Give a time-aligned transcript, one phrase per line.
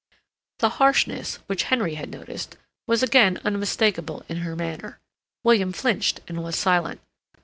[0.57, 2.57] The harshness, which Henry had noticed,
[2.87, 4.97] was again unmistakable in her manner.
[5.43, 7.01] William flinched and was silent.